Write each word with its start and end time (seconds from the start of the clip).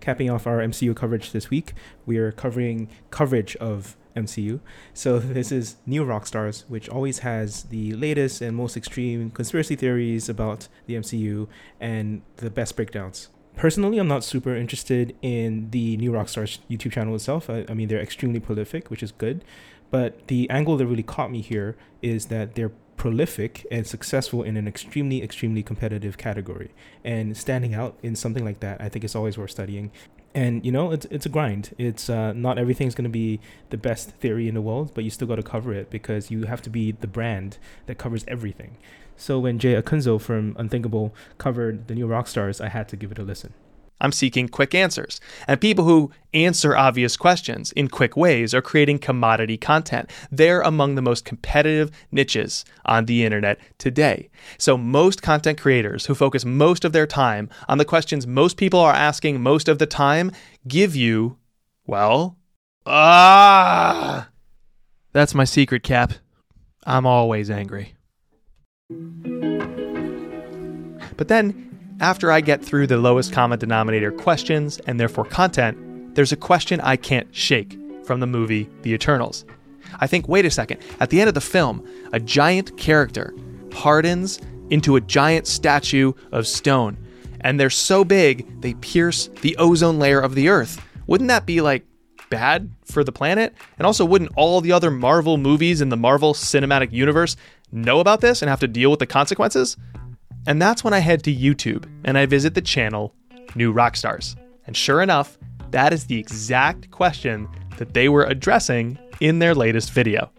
capping 0.00 0.30
off 0.30 0.46
our 0.46 0.58
MCU 0.58 0.94
coverage 0.94 1.32
this 1.32 1.50
week, 1.50 1.74
we 2.06 2.18
are 2.18 2.32
covering 2.32 2.88
coverage 3.10 3.56
of 3.56 3.96
MCU. 4.16 4.60
So 4.94 5.18
this 5.38 5.52
is 5.52 5.76
New 5.86 6.04
Rockstars, 6.04 6.64
which 6.68 6.88
always 6.88 7.20
has 7.20 7.64
the 7.64 7.92
latest 7.92 8.40
and 8.40 8.56
most 8.56 8.76
extreme 8.76 9.30
conspiracy 9.30 9.76
theories 9.76 10.28
about 10.28 10.68
the 10.86 10.94
MCU 10.94 11.48
and 11.80 12.22
the 12.36 12.50
best 12.50 12.76
breakdowns. 12.76 13.28
Personally, 13.56 13.98
I'm 13.98 14.06
not 14.06 14.22
super 14.22 14.54
interested 14.54 15.16
in 15.20 15.70
the 15.70 15.96
New 15.96 16.12
Rockstars 16.12 16.60
YouTube 16.70 16.92
channel 16.92 17.14
itself. 17.16 17.50
I, 17.50 17.64
I 17.68 17.74
mean, 17.74 17.88
they're 17.88 18.00
extremely 18.00 18.38
prolific, 18.38 18.88
which 18.88 19.02
is 19.02 19.10
good. 19.10 19.44
But 19.90 20.28
the 20.28 20.48
angle 20.50 20.76
that 20.76 20.86
really 20.86 21.02
caught 21.02 21.30
me 21.30 21.40
here 21.40 21.76
is 22.02 22.26
that 22.26 22.54
they're 22.54 22.70
prolific 22.98 23.66
and 23.70 23.86
successful 23.86 24.42
in 24.42 24.58
an 24.58 24.68
extremely, 24.68 25.22
extremely 25.22 25.62
competitive 25.62 26.18
category. 26.18 26.70
And 27.02 27.36
standing 27.36 27.74
out 27.74 27.96
in 28.02 28.14
something 28.14 28.44
like 28.44 28.60
that, 28.60 28.80
I 28.80 28.90
think 28.90 29.04
it's 29.04 29.16
always 29.16 29.38
worth 29.38 29.52
studying. 29.52 29.90
And 30.34 30.66
you 30.66 30.70
know, 30.70 30.90
it's 30.90 31.06
it's 31.06 31.24
a 31.24 31.30
grind. 31.30 31.74
It's 31.78 32.10
uh, 32.10 32.34
not 32.34 32.58
everything's 32.58 32.94
going 32.94 33.04
to 33.04 33.10
be 33.10 33.40
the 33.70 33.78
best 33.78 34.10
theory 34.10 34.46
in 34.46 34.54
the 34.54 34.60
world, 34.60 34.92
but 34.94 35.02
you 35.04 35.10
still 35.10 35.26
got 35.26 35.36
to 35.36 35.42
cover 35.42 35.72
it 35.72 35.88
because 35.88 36.30
you 36.30 36.44
have 36.44 36.60
to 36.62 36.70
be 36.70 36.92
the 36.92 37.06
brand 37.06 37.56
that 37.86 37.96
covers 37.96 38.24
everything. 38.28 38.76
So 39.16 39.38
when 39.38 39.58
Jay 39.58 39.80
Acunzo 39.80 40.20
from 40.20 40.54
Unthinkable 40.58 41.14
covered 41.38 41.88
the 41.88 41.94
new 41.94 42.06
rock 42.06 42.28
stars, 42.28 42.60
I 42.60 42.68
had 42.68 42.88
to 42.90 42.96
give 42.96 43.10
it 43.10 43.18
a 43.18 43.22
listen. 43.22 43.54
I'm 44.00 44.12
seeking 44.12 44.48
quick 44.48 44.74
answers. 44.74 45.20
And 45.46 45.60
people 45.60 45.84
who 45.84 46.12
answer 46.32 46.76
obvious 46.76 47.16
questions 47.16 47.72
in 47.72 47.88
quick 47.88 48.16
ways 48.16 48.54
are 48.54 48.62
creating 48.62 48.98
commodity 48.98 49.56
content. 49.56 50.10
They're 50.30 50.60
among 50.60 50.94
the 50.94 51.02
most 51.02 51.24
competitive 51.24 51.90
niches 52.12 52.64
on 52.84 53.06
the 53.06 53.24
internet 53.24 53.58
today. 53.78 54.30
So, 54.56 54.76
most 54.76 55.22
content 55.22 55.60
creators 55.60 56.06
who 56.06 56.14
focus 56.14 56.44
most 56.44 56.84
of 56.84 56.92
their 56.92 57.06
time 57.06 57.48
on 57.68 57.78
the 57.78 57.84
questions 57.84 58.26
most 58.26 58.56
people 58.56 58.80
are 58.80 58.92
asking 58.92 59.40
most 59.40 59.68
of 59.68 59.78
the 59.78 59.86
time 59.86 60.32
give 60.66 60.94
you, 60.94 61.38
well, 61.86 62.36
ah. 62.86 64.28
That's 65.12 65.34
my 65.34 65.44
secret, 65.44 65.82
Cap. 65.82 66.12
I'm 66.84 67.06
always 67.06 67.50
angry. 67.50 67.94
But 71.16 71.28
then, 71.28 71.67
after 72.00 72.30
I 72.30 72.40
get 72.40 72.64
through 72.64 72.86
the 72.86 72.96
lowest 72.96 73.32
common 73.32 73.58
denominator 73.58 74.12
questions 74.12 74.78
and 74.86 75.00
therefore 75.00 75.24
content, 75.24 76.14
there's 76.14 76.32
a 76.32 76.36
question 76.36 76.80
I 76.80 76.96
can't 76.96 77.34
shake 77.34 77.78
from 78.04 78.20
the 78.20 78.26
movie 78.26 78.68
The 78.82 78.92
Eternals. 78.92 79.44
I 80.00 80.06
think, 80.06 80.28
wait 80.28 80.44
a 80.44 80.50
second, 80.50 80.80
at 81.00 81.10
the 81.10 81.20
end 81.20 81.28
of 81.28 81.34
the 81.34 81.40
film, 81.40 81.86
a 82.12 82.20
giant 82.20 82.76
character 82.76 83.34
hardens 83.72 84.40
into 84.70 84.96
a 84.96 85.00
giant 85.00 85.46
statue 85.46 86.12
of 86.30 86.46
stone, 86.46 86.96
and 87.40 87.58
they're 87.58 87.70
so 87.70 88.04
big 88.04 88.60
they 88.60 88.74
pierce 88.74 89.28
the 89.40 89.56
ozone 89.56 89.98
layer 89.98 90.20
of 90.20 90.34
the 90.34 90.48
Earth. 90.48 90.80
Wouldn't 91.06 91.28
that 91.28 91.46
be 91.46 91.60
like 91.60 91.84
bad 92.30 92.70
for 92.84 93.02
the 93.02 93.12
planet? 93.12 93.54
And 93.78 93.86
also, 93.86 94.04
wouldn't 94.04 94.32
all 94.36 94.60
the 94.60 94.72
other 94.72 94.90
Marvel 94.90 95.36
movies 95.36 95.80
in 95.80 95.88
the 95.88 95.96
Marvel 95.96 96.34
Cinematic 96.34 96.92
Universe 96.92 97.36
know 97.72 98.00
about 98.00 98.20
this 98.20 98.42
and 98.42 98.48
have 98.48 98.60
to 98.60 98.68
deal 98.68 98.90
with 98.90 99.00
the 99.00 99.06
consequences? 99.06 99.76
And 100.48 100.62
that's 100.62 100.82
when 100.82 100.94
I 100.94 101.00
head 101.00 101.22
to 101.24 101.34
YouTube 101.34 101.84
and 102.04 102.16
I 102.16 102.24
visit 102.24 102.54
the 102.54 102.62
channel 102.62 103.14
New 103.54 103.70
Rockstars. 103.70 104.34
And 104.66 104.74
sure 104.74 105.02
enough, 105.02 105.36
that 105.72 105.92
is 105.92 106.06
the 106.06 106.18
exact 106.18 106.90
question 106.90 107.46
that 107.76 107.92
they 107.92 108.08
were 108.08 108.24
addressing 108.24 108.98
in 109.20 109.40
their 109.40 109.54
latest 109.54 109.92
video. 109.92 110.30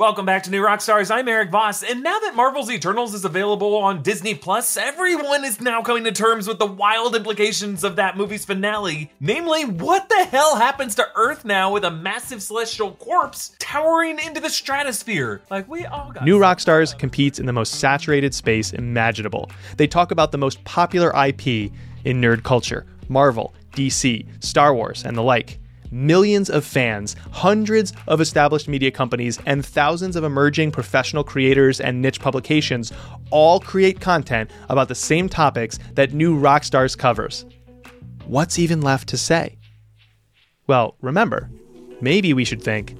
Welcome 0.00 0.24
back 0.24 0.44
to 0.44 0.50
New 0.50 0.62
Rockstars. 0.62 1.14
I'm 1.14 1.28
Erik 1.28 1.50
Voss, 1.50 1.82
and 1.82 2.02
now 2.02 2.18
that 2.20 2.34
Marvel's 2.34 2.70
Eternals 2.70 3.12
is 3.12 3.26
available 3.26 3.76
on 3.76 4.02
Disney 4.02 4.34
Plus, 4.34 4.78
everyone 4.78 5.44
is 5.44 5.60
now 5.60 5.82
coming 5.82 6.04
to 6.04 6.10
terms 6.10 6.48
with 6.48 6.58
the 6.58 6.64
wild 6.64 7.14
implications 7.14 7.84
of 7.84 7.96
that 7.96 8.16
movie's 8.16 8.46
finale. 8.46 9.12
Namely, 9.20 9.66
what 9.66 10.08
the 10.08 10.24
hell 10.24 10.56
happens 10.56 10.94
to 10.94 11.06
Earth 11.16 11.44
now 11.44 11.70
with 11.70 11.84
a 11.84 11.90
massive 11.90 12.42
celestial 12.42 12.92
corpse 12.92 13.54
towering 13.58 14.18
into 14.20 14.40
the 14.40 14.48
stratosphere? 14.48 15.42
Like 15.50 15.68
we 15.68 15.84
all 15.84 16.12
got 16.12 16.24
New 16.24 16.38
Rockstars 16.38 16.98
competes 16.98 17.38
in 17.38 17.44
the 17.44 17.52
most 17.52 17.74
saturated 17.74 18.32
space 18.32 18.72
imaginable. 18.72 19.50
They 19.76 19.86
talk 19.86 20.12
about 20.12 20.32
the 20.32 20.38
most 20.38 20.64
popular 20.64 21.10
IP 21.10 21.70
in 22.06 22.22
nerd 22.22 22.42
culture: 22.42 22.86
Marvel, 23.10 23.52
DC, 23.72 24.26
Star 24.42 24.74
Wars, 24.74 25.04
and 25.04 25.14
the 25.14 25.22
like 25.22 25.59
millions 25.90 26.50
of 26.50 26.64
fans, 26.64 27.16
hundreds 27.32 27.92
of 28.06 28.20
established 28.20 28.68
media 28.68 28.90
companies, 28.90 29.38
and 29.46 29.64
thousands 29.64 30.16
of 30.16 30.24
emerging 30.24 30.70
professional 30.70 31.24
creators 31.24 31.80
and 31.80 32.00
niche 32.00 32.20
publications 32.20 32.92
all 33.30 33.60
create 33.60 34.00
content 34.00 34.50
about 34.68 34.88
the 34.88 34.94
same 34.94 35.28
topics 35.28 35.78
that 35.94 36.12
New 36.12 36.38
Rockstars 36.38 36.96
covers. 36.96 37.44
What's 38.26 38.58
even 38.58 38.80
left 38.80 39.08
to 39.08 39.16
say? 39.16 39.58
Well, 40.66 40.96
remember, 41.00 41.50
maybe 42.00 42.32
we 42.32 42.44
should 42.44 42.62
think 42.62 42.96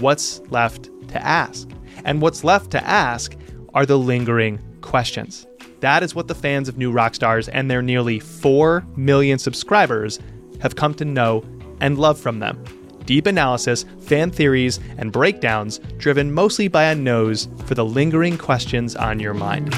what's 0.00 0.40
left 0.50 0.90
to 1.08 1.24
ask? 1.24 1.68
And 2.04 2.20
what's 2.20 2.44
left 2.44 2.70
to 2.72 2.86
ask 2.86 3.34
are 3.74 3.86
the 3.86 3.98
lingering 3.98 4.60
questions. 4.82 5.46
That 5.80 6.02
is 6.02 6.14
what 6.14 6.28
the 6.28 6.34
fans 6.34 6.68
of 6.68 6.78
New 6.78 6.92
Rockstars 6.92 7.48
and 7.52 7.70
their 7.70 7.82
nearly 7.82 8.18
4 8.18 8.84
million 8.96 9.38
subscribers 9.38 10.18
have 10.60 10.76
come 10.76 10.94
to 10.94 11.04
know 11.04 11.44
and 11.80 11.98
love 11.98 12.18
from 12.18 12.40
them. 12.40 12.62
Deep 13.04 13.26
analysis, 13.26 13.84
fan 14.00 14.30
theories, 14.30 14.80
and 14.98 15.12
breakdowns 15.12 15.78
driven 15.98 16.32
mostly 16.32 16.68
by 16.68 16.84
a 16.84 16.94
nose 16.94 17.48
for 17.64 17.74
the 17.74 17.84
lingering 17.84 18.36
questions 18.36 18.96
on 18.96 19.20
your 19.20 19.34
mind. 19.34 19.72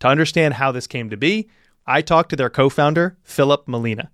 To 0.00 0.08
understand 0.08 0.54
how 0.54 0.70
this 0.70 0.86
came 0.86 1.10
to 1.10 1.16
be, 1.16 1.48
I 1.86 2.02
talked 2.02 2.30
to 2.30 2.36
their 2.36 2.50
co 2.50 2.68
founder, 2.68 3.16
Philip 3.22 3.66
Molina. 3.66 4.10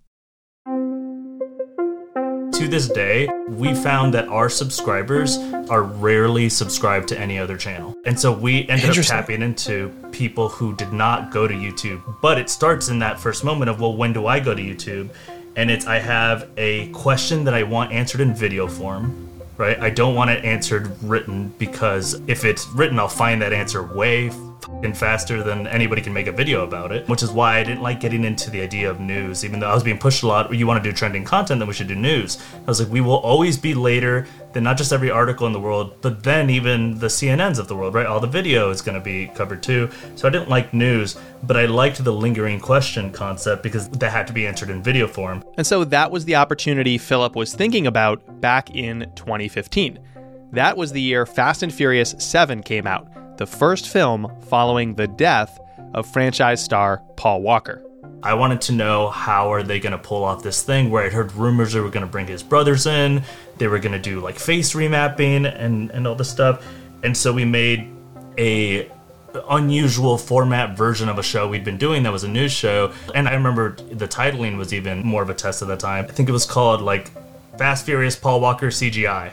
To 2.61 2.69
this 2.69 2.89
day, 2.89 3.29
we 3.49 3.75
found 3.75 4.13
that 4.13 4.29
our 4.29 4.51
subscribers 4.51 5.39
are 5.71 5.83
rarely 5.83 6.49
subscribed 6.49 7.09
to 7.09 7.19
any 7.19 7.39
other 7.39 7.57
channel. 7.57 7.97
And 8.05 8.21
so 8.21 8.33
we 8.33 8.69
ended 8.69 8.99
up 8.99 9.05
tapping 9.05 9.41
into 9.41 9.89
people 10.13 10.49
who 10.49 10.77
did 10.77 10.93
not 10.93 11.31
go 11.31 11.49
to 11.49 11.55
YouTube. 11.55 12.03
But 12.21 12.39
it 12.39 12.51
starts 12.51 12.89
in 12.89 12.99
that 12.99 13.19
first 13.19 13.45
moment 13.45 13.71
of, 13.71 13.81
well, 13.81 13.97
when 13.97 14.13
do 14.13 14.27
I 14.27 14.41
go 14.41 14.55
to 14.55 14.63
YouTube? 14.63 15.09
And 15.57 15.71
it's 15.71 15.87
I 15.87 15.99
have 15.99 16.49
a 16.57 16.89
question 16.89 17.45
that 17.45 17.55
I 17.55 17.63
want 17.63 17.93
answered 17.93 18.21
in 18.21 18.35
video 18.35 18.67
form, 18.67 19.29
right? 19.57 19.79
I 19.81 19.91
don't 19.91 20.15
want 20.15 20.31
it 20.31 20.45
answered 20.45 20.91
written 21.03 21.53
because 21.59 22.21
if 22.27 22.45
it's 22.45 22.67
written, 22.69 22.99
I'll 22.99 23.09
find 23.09 23.43
that 23.43 23.53
answer 23.53 23.83
way 23.83 24.31
and 24.83 24.97
faster 24.97 25.43
than 25.43 25.67
anybody 25.67 26.03
can 26.03 26.13
make 26.13 26.27
a 26.27 26.33
video 26.33 26.65
about 26.65 26.93
it, 26.93 27.09
which 27.09 27.23
is 27.23 27.31
why 27.31 27.59
I 27.59 27.65
didn't 27.65 27.83
like 27.83 28.01
getting 28.01 28.25
into 28.25 28.51
the 28.51 28.61
idea 28.61 28.91
of 28.91 29.01
news. 29.01 29.45
Even 29.45 29.61
though 29.61 29.71
I 29.71 29.75
was 29.75 29.83
being 29.83 29.99
pushed 29.99 30.23
a 30.23 30.27
lot, 30.27 30.53
you 30.55 30.67
want 30.67 30.83
to 30.83 30.91
do 30.91 30.95
trending 30.95 31.25
content, 31.25 31.59
then 31.59 31.69
we 31.69 31.75
should 31.75 31.89
do 31.89 31.95
news. 31.95 32.39
I 32.55 32.67
was 32.67 32.81
like, 32.81 32.91
we 32.91 33.01
will 33.01 33.19
always 33.19 33.59
be 33.59 33.75
later 33.75 34.27
than 34.53 34.65
not 34.65 34.77
just 34.77 34.93
every 34.93 35.11
article 35.11 35.47
in 35.47 35.53
the 35.53 35.61
world, 35.61 35.95
but 36.01 36.23
then 36.23 36.51
even 36.51 36.99
the 36.99 37.07
CNNs 37.07 37.59
of 37.59 37.69
the 37.69 37.77
world, 37.77 37.95
right? 37.95 38.07
All 38.07 38.21
the 38.21 38.27
video 38.27 38.71
is 38.71 38.83
going 38.83 38.97
to 38.97 39.01
be 39.01 39.29
covered 39.29 39.63
too. 39.63 39.91
So 40.17 40.27
I 40.27 40.31
didn't 40.31 40.49
like 40.49 40.75
news, 40.75 41.17
but 41.43 41.57
I 41.57 41.67
liked 41.67 42.03
the 42.03 42.13
lingering 42.13 42.61
question 42.61 43.13
concept 43.13 43.63
because 43.63 43.89
that 43.91 44.11
had 44.11 44.27
to 44.27 44.33
be 44.33 44.47
answered 44.47 44.71
in 44.71 44.83
video 44.83 45.07
form. 45.07 45.45
And 45.57 45.67
so 45.67 45.85
that 45.85 46.11
was 46.11 46.25
the 46.25 46.37
opportunity 46.37 46.99
Philip 46.99 47.37
was 47.37 47.55
thinking 47.55 47.87
about 47.87 48.41
back 48.41 48.75
in 48.75 49.11
2015. 49.15 49.99
That 50.53 50.77
was 50.77 50.91
the 50.91 51.01
year 51.01 51.27
Fast 51.27 51.63
and 51.63 51.73
Furious 51.73 52.17
7 52.19 52.63
came 52.63 52.87
out 52.87 53.20
the 53.41 53.47
first 53.47 53.89
film 53.89 54.31
following 54.51 54.95
the 54.95 55.09
death 55.09 55.59
of 55.95 56.07
franchise 56.07 56.63
star 56.63 57.03
Paul 57.17 57.41
Walker. 57.41 57.83
I 58.23 58.35
wanted 58.35 58.61
to 58.61 58.73
know 58.73 59.09
how 59.09 59.51
are 59.51 59.63
they 59.63 59.81
going 59.81 59.93
to 59.93 59.99
pull 59.99 60.25
off 60.25 60.43
this 60.43 60.63
thing 60.63 60.91
where 60.91 61.07
I'd 61.07 61.15
heard 61.15 61.33
rumors 61.33 61.73
they 61.73 61.81
were 61.81 61.89
going 61.89 62.05
to 62.05 62.13
bring 62.13 62.27
his 62.27 62.43
brothers 62.43 62.85
in, 62.85 63.23
they 63.57 63.67
were 63.67 63.79
going 63.79 63.95
to 63.95 63.99
do 63.99 64.21
like 64.21 64.39
face 64.39 64.75
remapping 64.75 65.51
and 65.51 65.91
and 65.91 66.07
all 66.07 66.15
this 66.15 66.29
stuff. 66.29 66.63
And 67.03 67.17
so 67.17 67.33
we 67.33 67.47
made 67.47 67.91
a 68.37 68.93
unusual 69.49 70.19
format 70.19 70.77
version 70.77 71.09
of 71.09 71.17
a 71.17 71.23
show 71.23 71.49
we'd 71.49 71.65
been 71.65 71.79
doing 71.79 72.03
that 72.03 72.13
was 72.13 72.25
a 72.25 72.29
news 72.29 72.53
show. 72.53 72.93
And 73.15 73.27
I 73.27 73.33
remember 73.33 73.75
the 73.75 74.07
titling 74.07 74.59
was 74.59 74.75
even 74.75 75.03
more 75.03 75.23
of 75.23 75.31
a 75.31 75.35
test 75.35 75.63
at 75.63 75.69
the 75.69 75.79
time. 75.79 76.05
I 76.05 76.13
think 76.13 76.29
it 76.29 76.33
was 76.33 76.45
called 76.45 76.83
like 76.83 77.11
Fast 77.57 77.87
Furious 77.87 78.17
Paul 78.17 78.43
Walker 78.43 78.67
CGI 78.67 79.33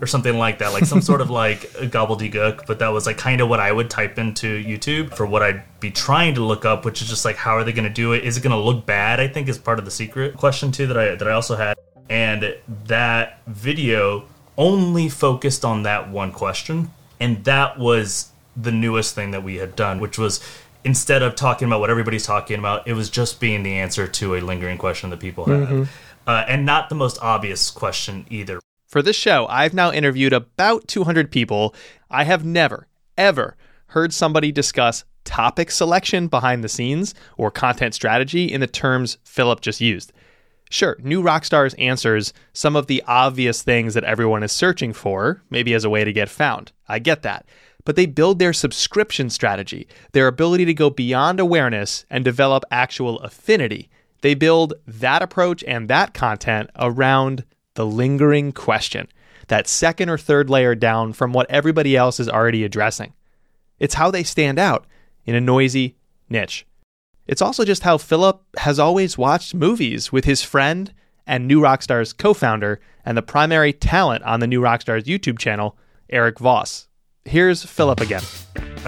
or 0.00 0.06
something 0.06 0.36
like 0.36 0.58
that, 0.58 0.72
like 0.72 0.84
some 0.84 1.00
sort 1.00 1.20
of 1.20 1.30
like 1.30 1.60
gobbledygook. 1.72 2.66
But 2.66 2.78
that 2.80 2.88
was 2.88 3.06
like 3.06 3.18
kind 3.18 3.40
of 3.40 3.48
what 3.48 3.60
I 3.60 3.72
would 3.72 3.90
type 3.90 4.18
into 4.18 4.62
YouTube 4.62 5.14
for 5.14 5.26
what 5.26 5.42
I'd 5.42 5.62
be 5.80 5.90
trying 5.90 6.34
to 6.34 6.44
look 6.44 6.64
up, 6.64 6.84
which 6.84 7.02
is 7.02 7.08
just 7.08 7.24
like 7.24 7.36
how 7.36 7.56
are 7.56 7.64
they 7.64 7.72
going 7.72 7.88
to 7.88 7.94
do 7.94 8.12
it? 8.12 8.24
Is 8.24 8.36
it 8.36 8.42
going 8.42 8.56
to 8.56 8.58
look 8.58 8.86
bad? 8.86 9.20
I 9.20 9.28
think 9.28 9.48
is 9.48 9.58
part 9.58 9.78
of 9.78 9.84
the 9.84 9.90
secret 9.90 10.36
question 10.36 10.72
too 10.72 10.86
that 10.86 10.98
I 10.98 11.14
that 11.14 11.28
I 11.28 11.32
also 11.32 11.56
had, 11.56 11.76
and 12.08 12.56
that 12.86 13.40
video 13.46 14.24
only 14.56 15.08
focused 15.08 15.64
on 15.64 15.84
that 15.84 16.10
one 16.10 16.32
question, 16.32 16.90
and 17.20 17.44
that 17.44 17.78
was 17.78 18.30
the 18.56 18.72
newest 18.72 19.14
thing 19.14 19.30
that 19.30 19.42
we 19.42 19.56
had 19.56 19.76
done, 19.76 20.00
which 20.00 20.18
was 20.18 20.40
instead 20.84 21.22
of 21.22 21.34
talking 21.34 21.66
about 21.66 21.80
what 21.80 21.90
everybody's 21.90 22.24
talking 22.24 22.58
about, 22.58 22.86
it 22.86 22.94
was 22.94 23.10
just 23.10 23.40
being 23.40 23.62
the 23.62 23.74
answer 23.74 24.06
to 24.06 24.34
a 24.34 24.40
lingering 24.40 24.78
question 24.78 25.10
that 25.10 25.20
people 25.20 25.44
have. 25.44 25.68
Mm-hmm. 25.68 25.82
Uh, 26.26 26.44
and 26.46 26.66
not 26.66 26.88
the 26.88 26.94
most 26.94 27.18
obvious 27.22 27.70
question 27.70 28.26
either. 28.30 28.60
For 28.88 29.02
this 29.02 29.16
show, 29.16 29.46
I've 29.50 29.74
now 29.74 29.92
interviewed 29.92 30.32
about 30.32 30.88
200 30.88 31.30
people. 31.30 31.74
I 32.10 32.24
have 32.24 32.42
never, 32.42 32.88
ever 33.18 33.54
heard 33.88 34.14
somebody 34.14 34.50
discuss 34.50 35.04
topic 35.24 35.70
selection 35.70 36.26
behind 36.26 36.64
the 36.64 36.70
scenes 36.70 37.14
or 37.36 37.50
content 37.50 37.94
strategy 37.94 38.50
in 38.50 38.62
the 38.62 38.66
terms 38.66 39.18
Philip 39.24 39.60
just 39.60 39.82
used. 39.82 40.14
Sure, 40.70 40.96
New 41.02 41.22
Rockstars 41.22 41.74
answers 41.78 42.32
some 42.54 42.76
of 42.76 42.86
the 42.86 43.02
obvious 43.06 43.60
things 43.60 43.92
that 43.92 44.04
everyone 44.04 44.42
is 44.42 44.52
searching 44.52 44.94
for, 44.94 45.42
maybe 45.50 45.74
as 45.74 45.84
a 45.84 45.90
way 45.90 46.02
to 46.02 46.12
get 46.12 46.30
found. 46.30 46.72
I 46.88 46.98
get 46.98 47.20
that. 47.22 47.44
But 47.84 47.94
they 47.94 48.06
build 48.06 48.38
their 48.38 48.54
subscription 48.54 49.28
strategy, 49.28 49.86
their 50.12 50.28
ability 50.28 50.64
to 50.64 50.72
go 50.72 50.88
beyond 50.88 51.40
awareness 51.40 52.06
and 52.08 52.24
develop 52.24 52.64
actual 52.70 53.18
affinity. 53.20 53.90
They 54.22 54.32
build 54.32 54.72
that 54.86 55.20
approach 55.20 55.62
and 55.64 55.90
that 55.90 56.14
content 56.14 56.70
around 56.76 57.44
the 57.78 57.86
lingering 57.86 58.50
question, 58.50 59.06
that 59.46 59.68
second 59.68 60.08
or 60.08 60.18
third 60.18 60.50
layer 60.50 60.74
down 60.74 61.12
from 61.12 61.32
what 61.32 61.48
everybody 61.48 61.96
else 61.96 62.18
is 62.18 62.28
already 62.28 62.64
addressing. 62.64 63.14
It's 63.78 63.94
how 63.94 64.10
they 64.10 64.24
stand 64.24 64.58
out 64.58 64.84
in 65.24 65.36
a 65.36 65.40
noisy 65.40 65.96
niche. 66.28 66.66
It's 67.28 67.40
also 67.40 67.64
just 67.64 67.84
how 67.84 67.96
Philip 67.96 68.42
has 68.56 68.80
always 68.80 69.16
watched 69.16 69.54
movies 69.54 70.10
with 70.10 70.24
his 70.24 70.42
friend 70.42 70.92
and 71.24 71.46
New 71.46 71.60
Rockstars 71.60 72.16
co 72.18 72.34
founder 72.34 72.80
and 73.04 73.16
the 73.16 73.22
primary 73.22 73.72
talent 73.72 74.24
on 74.24 74.40
the 74.40 74.48
New 74.48 74.60
Rockstars 74.60 75.04
YouTube 75.04 75.38
channel, 75.38 75.78
Erik 76.10 76.40
Voss. 76.40 76.88
Here's 77.24 77.62
Philip 77.62 78.00
again. 78.00 78.22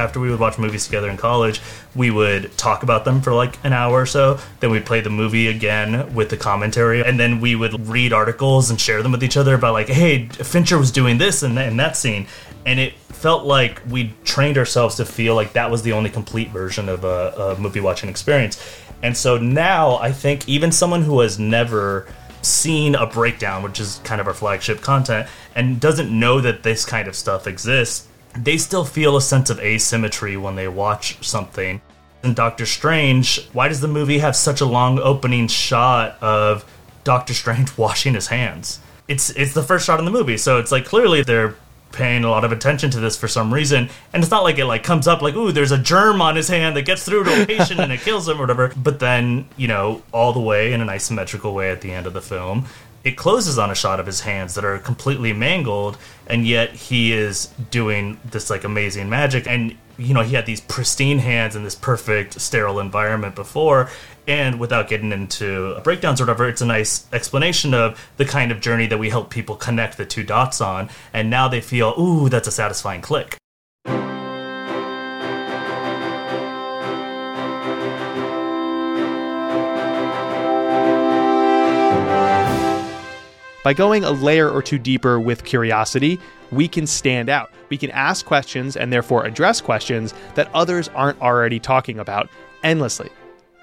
After 0.00 0.18
we 0.18 0.30
would 0.30 0.40
watch 0.40 0.58
movies 0.58 0.86
together 0.86 1.10
in 1.10 1.16
college, 1.16 1.60
we 1.94 2.10
would 2.10 2.56
talk 2.56 2.82
about 2.82 3.04
them 3.04 3.20
for 3.20 3.32
like 3.34 3.62
an 3.64 3.72
hour 3.72 4.00
or 4.00 4.06
so. 4.06 4.40
Then 4.58 4.70
we'd 4.70 4.86
play 4.86 5.00
the 5.00 5.10
movie 5.10 5.48
again 5.48 6.14
with 6.14 6.30
the 6.30 6.36
commentary. 6.36 7.04
And 7.04 7.20
then 7.20 7.40
we 7.40 7.54
would 7.54 7.86
read 7.86 8.12
articles 8.12 8.70
and 8.70 8.80
share 8.80 9.02
them 9.02 9.12
with 9.12 9.22
each 9.22 9.36
other 9.36 9.54
about, 9.54 9.74
like, 9.74 9.88
hey, 9.88 10.26
Fincher 10.28 10.78
was 10.78 10.90
doing 10.90 11.18
this 11.18 11.42
and 11.42 11.58
in 11.58 11.76
that 11.76 11.96
scene. 11.96 12.26
And 12.66 12.80
it 12.80 12.94
felt 12.94 13.44
like 13.44 13.82
we 13.88 14.14
trained 14.24 14.56
ourselves 14.56 14.96
to 14.96 15.04
feel 15.04 15.34
like 15.34 15.52
that 15.52 15.70
was 15.70 15.82
the 15.82 15.92
only 15.92 16.10
complete 16.10 16.48
version 16.48 16.88
of 16.88 17.04
a, 17.04 17.56
a 17.56 17.60
movie 17.60 17.80
watching 17.80 18.08
experience. 18.08 18.58
And 19.02 19.16
so 19.16 19.36
now 19.36 19.96
I 19.96 20.12
think 20.12 20.48
even 20.48 20.72
someone 20.72 21.02
who 21.02 21.20
has 21.20 21.38
never 21.38 22.06
seen 22.42 22.94
a 22.94 23.06
breakdown, 23.06 23.62
which 23.62 23.78
is 23.78 24.00
kind 24.04 24.20
of 24.20 24.26
our 24.26 24.34
flagship 24.34 24.80
content, 24.80 25.28
and 25.54 25.78
doesn't 25.80 26.10
know 26.10 26.40
that 26.40 26.62
this 26.62 26.84
kind 26.86 27.06
of 27.08 27.14
stuff 27.14 27.46
exists, 27.46 28.06
they 28.34 28.56
still 28.56 28.84
feel 28.84 29.16
a 29.16 29.22
sense 29.22 29.50
of 29.50 29.58
asymmetry 29.60 30.36
when 30.36 30.56
they 30.56 30.68
watch 30.68 31.24
something. 31.26 31.80
And 32.22 32.36
Doctor 32.36 32.66
Strange, 32.66 33.48
why 33.52 33.68
does 33.68 33.80
the 33.80 33.88
movie 33.88 34.18
have 34.18 34.36
such 34.36 34.60
a 34.60 34.66
long 34.66 34.98
opening 34.98 35.48
shot 35.48 36.22
of 36.22 36.64
Doctor 37.04 37.34
Strange 37.34 37.76
washing 37.78 38.14
his 38.14 38.28
hands? 38.28 38.80
It's 39.08 39.30
it's 39.30 39.54
the 39.54 39.62
first 39.62 39.86
shot 39.86 39.98
in 39.98 40.04
the 40.04 40.10
movie, 40.10 40.36
so 40.36 40.58
it's 40.58 40.70
like 40.70 40.84
clearly 40.84 41.22
they're 41.22 41.56
paying 41.92 42.24
a 42.24 42.30
lot 42.30 42.44
of 42.44 42.52
attention 42.52 42.90
to 42.90 43.00
this 43.00 43.16
for 43.16 43.26
some 43.26 43.52
reason 43.52 43.88
and 44.12 44.22
it's 44.22 44.30
not 44.30 44.44
like 44.44 44.58
it 44.58 44.64
like 44.64 44.84
comes 44.84 45.08
up 45.08 45.22
like 45.22 45.34
ooh 45.34 45.50
there's 45.50 45.72
a 45.72 45.78
germ 45.78 46.22
on 46.22 46.36
his 46.36 46.48
hand 46.48 46.76
that 46.76 46.82
gets 46.82 47.04
through 47.04 47.24
to 47.24 47.42
a 47.42 47.46
patient 47.46 47.80
and 47.80 47.90
it 47.90 48.00
kills 48.00 48.28
him 48.28 48.38
or 48.38 48.42
whatever 48.42 48.72
but 48.76 49.00
then 49.00 49.44
you 49.56 49.66
know 49.66 50.02
all 50.12 50.32
the 50.32 50.40
way 50.40 50.72
in 50.72 50.80
an 50.80 50.88
isometrical 50.88 51.52
way 51.52 51.70
at 51.70 51.80
the 51.80 51.90
end 51.90 52.06
of 52.06 52.12
the 52.12 52.20
film 52.20 52.64
it 53.04 53.16
closes 53.16 53.58
on 53.58 53.70
a 53.70 53.74
shot 53.74 53.98
of 54.00 54.06
his 54.06 54.20
hands 54.20 54.54
that 54.54 54.64
are 54.64 54.78
completely 54.78 55.32
mangled 55.32 55.96
and 56.26 56.46
yet 56.46 56.72
he 56.72 57.12
is 57.12 57.46
doing 57.70 58.20
this 58.24 58.50
like 58.50 58.64
amazing 58.64 59.08
magic. 59.08 59.46
And 59.46 59.76
you 60.00 60.14
know 60.14 60.22
he 60.22 60.34
had 60.34 60.46
these 60.46 60.60
pristine 60.62 61.18
hands 61.18 61.54
in 61.54 61.62
this 61.62 61.74
perfect 61.74 62.40
sterile 62.40 62.80
environment 62.80 63.34
before 63.34 63.90
and 64.26 64.58
without 64.58 64.88
getting 64.88 65.12
into 65.12 65.78
breakdowns 65.80 66.20
or 66.20 66.24
whatever 66.24 66.48
it's 66.48 66.62
a 66.62 66.66
nice 66.66 67.06
explanation 67.12 67.74
of 67.74 68.10
the 68.16 68.24
kind 68.24 68.50
of 68.50 68.60
journey 68.60 68.86
that 68.86 68.98
we 68.98 69.10
help 69.10 69.28
people 69.28 69.56
connect 69.56 69.98
the 69.98 70.06
two 70.06 70.24
dots 70.24 70.60
on 70.60 70.88
and 71.12 71.28
now 71.28 71.48
they 71.48 71.60
feel 71.60 71.94
ooh 72.00 72.28
that's 72.30 72.48
a 72.48 72.52
satisfying 72.52 73.02
click 73.02 73.36
By 83.62 83.74
going 83.74 84.04
a 84.04 84.10
layer 84.10 84.48
or 84.48 84.62
two 84.62 84.78
deeper 84.78 85.20
with 85.20 85.44
curiosity, 85.44 86.18
we 86.50 86.66
can 86.66 86.86
stand 86.86 87.28
out. 87.28 87.50
We 87.68 87.76
can 87.76 87.90
ask 87.90 88.24
questions 88.24 88.74
and 88.74 88.90
therefore 88.90 89.26
address 89.26 89.60
questions 89.60 90.14
that 90.34 90.50
others 90.54 90.88
aren't 90.88 91.20
already 91.20 91.60
talking 91.60 91.98
about 91.98 92.30
endlessly. 92.62 93.10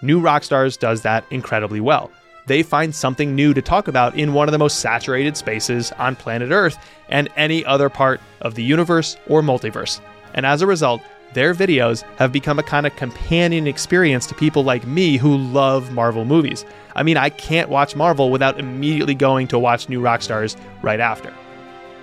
New 0.03 0.21
Rockstars 0.21 0.77
does 0.77 1.01
that 1.01 1.25
incredibly 1.31 1.79
well. 1.79 2.11
They 2.45 2.61
find 2.61 2.93
something 2.93 3.35
new 3.35 3.55
to 3.55 3.61
talk 3.61 3.87
about 3.87 4.15
in 4.15 4.33
one 4.33 4.47
of 4.47 4.51
the 4.51 4.59
most 4.59 4.79
saturated 4.79 5.35
spaces 5.35 5.91
on 5.93 6.15
planet 6.15 6.51
Earth 6.51 6.77
and 7.09 7.27
any 7.35 7.65
other 7.65 7.89
part 7.89 8.21
of 8.41 8.53
the 8.53 8.63
universe 8.63 9.17
or 9.27 9.41
multiverse. 9.41 9.99
And 10.35 10.45
as 10.45 10.61
a 10.61 10.67
result, 10.67 11.01
their 11.33 11.53
videos 11.53 12.03
have 12.17 12.31
become 12.31 12.59
a 12.59 12.63
kind 12.63 12.85
of 12.85 12.95
companion 12.95 13.67
experience 13.67 14.25
to 14.27 14.35
people 14.35 14.63
like 14.63 14.87
me 14.87 15.17
who 15.17 15.37
love 15.37 15.91
Marvel 15.91 16.25
movies. 16.25 16.65
I 16.95 17.03
mean, 17.03 17.17
I 17.17 17.29
can't 17.29 17.69
watch 17.69 17.95
Marvel 17.95 18.31
without 18.31 18.59
immediately 18.59 19.13
going 19.13 19.47
to 19.49 19.59
watch 19.59 19.89
New 19.89 20.01
Rockstars 20.01 20.55
right 20.81 20.99
after. 20.99 21.33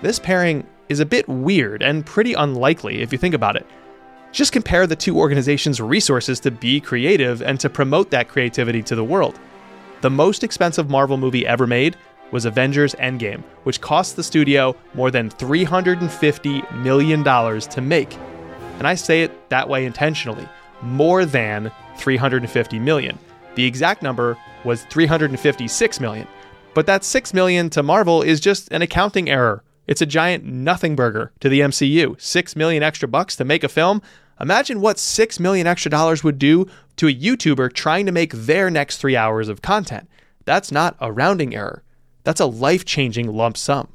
This 0.02 0.18
pairing 0.18 0.66
is 0.88 1.00
a 1.00 1.06
bit 1.06 1.28
weird 1.28 1.82
and 1.82 2.04
pretty 2.04 2.34
unlikely 2.34 3.00
if 3.00 3.12
you 3.12 3.18
think 3.18 3.34
about 3.34 3.56
it. 3.56 3.66
Just 4.32 4.52
compare 4.52 4.86
the 4.86 4.96
two 4.96 5.18
organizations' 5.18 5.80
resources 5.80 6.40
to 6.40 6.50
be 6.50 6.80
creative 6.80 7.40
and 7.40 7.58
to 7.60 7.70
promote 7.70 8.10
that 8.10 8.28
creativity 8.28 8.82
to 8.82 8.96
the 8.96 9.04
world. 9.04 9.38
The 10.00 10.10
most 10.10 10.44
expensive 10.44 10.90
Marvel 10.90 11.16
movie 11.16 11.46
ever 11.46 11.66
made 11.66 11.96
was 12.30 12.44
Avengers 12.44 12.94
Endgame, 12.96 13.42
which 13.62 13.80
cost 13.80 14.16
the 14.16 14.22
studio 14.22 14.76
more 14.92 15.10
than 15.10 15.30
$350 15.30 16.82
million 16.82 17.24
to 17.24 17.80
make. 17.80 18.18
And 18.78 18.86
I 18.86 18.94
say 18.94 19.22
it 19.22 19.48
that 19.50 19.68
way 19.68 19.84
intentionally 19.84 20.48
more 20.82 21.24
than 21.24 21.70
350 21.96 22.78
million. 22.78 23.18
The 23.54 23.64
exact 23.64 24.02
number 24.02 24.36
was 24.64 24.84
356 24.84 26.00
million. 26.00 26.26
But 26.74 26.86
that 26.86 27.04
6 27.04 27.32
million 27.32 27.70
to 27.70 27.82
Marvel 27.82 28.22
is 28.22 28.40
just 28.40 28.68
an 28.72 28.82
accounting 28.82 29.30
error. 29.30 29.62
It's 29.86 30.02
a 30.02 30.06
giant 30.06 30.44
nothing 30.44 30.96
burger 30.96 31.32
to 31.40 31.48
the 31.48 31.60
MCU. 31.60 32.20
6 32.20 32.56
million 32.56 32.82
extra 32.82 33.06
bucks 33.06 33.36
to 33.36 33.44
make 33.44 33.62
a 33.62 33.68
film? 33.68 34.02
Imagine 34.40 34.80
what 34.80 34.98
6 34.98 35.38
million 35.38 35.66
extra 35.66 35.90
dollars 35.90 36.24
would 36.24 36.38
do 36.38 36.66
to 36.96 37.06
a 37.06 37.14
YouTuber 37.14 37.72
trying 37.72 38.06
to 38.06 38.12
make 38.12 38.32
their 38.32 38.70
next 38.70 38.98
3 38.98 39.14
hours 39.16 39.48
of 39.48 39.62
content. 39.62 40.08
That's 40.44 40.72
not 40.72 40.96
a 41.00 41.12
rounding 41.12 41.54
error. 41.54 41.84
That's 42.24 42.40
a 42.40 42.46
life-changing 42.46 43.32
lump 43.32 43.56
sum. 43.56 43.88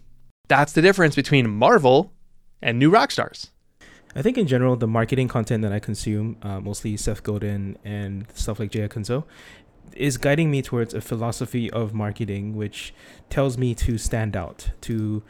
That's 0.47 0.73
the 0.73 0.81
difference 0.81 1.15
between 1.15 1.49
Marvel 1.49 2.13
and 2.61 2.79
New 2.79 2.91
Rockstars. 2.91 3.49
I 4.15 4.21
think 4.21 4.37
in 4.37 4.47
general, 4.47 4.75
the 4.75 4.87
marketing 4.87 5.27
content 5.27 5.61
that 5.61 5.71
I 5.71 5.79
consume, 5.79 6.37
uh, 6.41 6.59
mostly 6.59 6.97
Seth 6.97 7.21
Godin 7.23 7.77
and 7.83 8.25
stuff 8.33 8.59
like 8.59 8.71
Jay 8.71 8.87
Acunzo, 8.87 9.23
is 9.93 10.17
guiding 10.17 10.49
me 10.49 10.61
towards 10.61 10.93
a 10.93 11.01
philosophy 11.01 11.69
of 11.71 11.93
marketing 11.93 12.55
which 12.55 12.93
tells 13.29 13.57
me 13.57 13.75
to 13.75 13.97
stand 13.97 14.35
out, 14.35 14.71
to 14.81 15.23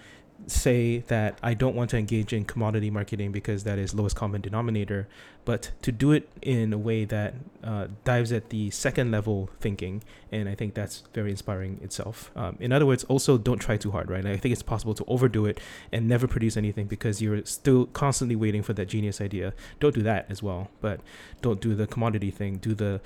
say 0.48 1.00
that 1.08 1.38
I 1.43 1.53
don't 1.53 1.75
want 1.75 1.89
to 1.91 1.98
engage 1.98 2.34
in 2.34 2.46
commodity 2.46 2.89
marketing 2.89 3.31
because 3.31 3.63
that 3.63 3.77
is 3.77 3.93
lowest 3.93 4.15
common 4.15 4.41
denominator, 4.41 5.08
but 5.46 5.72
to 5.81 5.91
do 5.91 6.12
it 6.12 6.29
in 6.41 6.74
a 6.74 6.77
way 6.77 7.05
that 7.05 7.36
uh, 7.63 7.88
dives 8.03 8.31
at 8.31 8.50
the 8.50 8.69
second 8.72 9.12
level 9.12 9.50
thinking, 9.60 10.03
and 10.31 10.50
I 10.50 10.55
think 10.55 10.74
that's 10.74 11.03
very 11.13 11.31
inspiring 11.31 11.79
itself. 11.81 12.31
Um, 12.36 12.58
in 12.60 12.72
other 12.72 12.86
words, 12.86 13.03
also 13.05 13.38
don't 13.38 13.60
try 13.60 13.77
too 13.77 13.91
hard, 13.91 14.10
right? 14.10 14.25
I 14.25 14.38
think 14.38 14.53
it's 14.53 14.63
possible 14.63 14.93
to 14.96 15.05
overdo 15.08 15.46
it 15.46 15.60
and 15.91 16.08
never 16.08 16.27
produce 16.27 16.58
anything 16.58 16.88
because 16.88 17.22
you're 17.22 17.43
still 17.46 17.86
constantly 17.88 18.36
waiting 18.36 18.63
for 18.63 18.74
that 18.74 18.88
genius 18.88 19.22
idea. 19.22 19.53
Don't 19.79 19.96
do 19.96 20.03
that 20.03 20.25
as 20.29 20.41
well, 20.41 20.69
but 20.81 21.01
don't 21.41 21.62
do 21.62 21.75
the 21.75 21.88
commodity 21.88 22.31
thing. 22.31 22.58
Do 22.58 22.74
the 22.74 23.01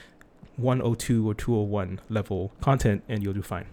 102 0.57 1.29
or 1.29 1.33
201 1.33 1.99
level 2.09 2.51
content, 2.61 3.03
and 3.07 3.23
you'll 3.23 3.33
do 3.33 3.41
fine. 3.41 3.65